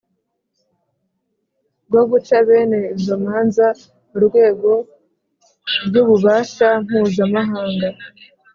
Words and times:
bwo 1.87 2.01
guca 2.09 2.37
bene 2.47 2.79
izo 2.97 3.15
manza 3.23 3.67
mu 4.09 4.17
rwego 4.25 4.71
ry'ububasha 5.87 6.67
mpuzamahanga. 6.83 7.89